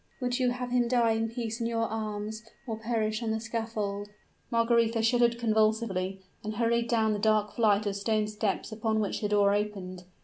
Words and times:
"Would 0.19 0.39
you 0.39 0.49
have 0.49 0.71
him 0.71 0.87
die 0.87 1.11
in 1.11 1.29
peace 1.29 1.61
in 1.61 1.67
your 1.67 1.83
arms, 1.87 2.41
or 2.65 2.75
perish 2.79 3.21
on 3.21 3.29
the 3.29 3.39
scaffold?" 3.39 4.09
Margaretha 4.49 5.03
shuddered 5.03 5.37
convulsively, 5.37 6.21
and 6.43 6.55
hurried 6.55 6.87
down 6.87 7.13
the 7.13 7.19
dark 7.19 7.53
flight 7.53 7.85
of 7.85 7.95
stone 7.95 8.25
steps 8.25 8.71
upon 8.71 8.99
which 8.99 9.21
the 9.21 9.29
door 9.29 9.53
opened. 9.53 10.05